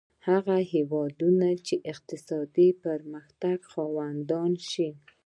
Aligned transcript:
هغه 0.27 0.57
هېوادونه 0.73 1.47
چې 1.65 1.75
اقتصادي 1.91 2.69
پرمختګ 2.85 3.57
خاوندان 3.71 4.51
شي. 4.71 4.89